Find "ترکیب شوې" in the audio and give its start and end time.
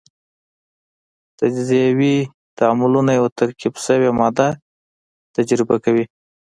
3.39-4.09